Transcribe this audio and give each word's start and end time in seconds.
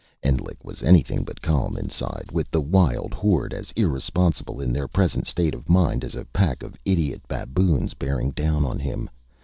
Endlich 0.23 0.57
was 0.65 0.81
anything 0.81 1.23
but 1.23 1.43
calm 1.43 1.77
inside, 1.77 2.31
with 2.31 2.49
the 2.49 2.59
wild 2.59 3.13
horde, 3.13 3.53
as 3.53 3.71
irresponsible 3.75 4.59
in 4.59 4.73
their 4.73 4.87
present 4.87 5.27
state 5.27 5.53
of 5.53 5.69
mind 5.69 6.03
as 6.03 6.15
a 6.15 6.25
pack 6.25 6.63
of 6.63 6.75
idiot 6.85 7.21
baboons, 7.27 7.93
bearing 7.93 8.31
down 8.31 8.65
on 8.65 8.79
him. 8.79 9.11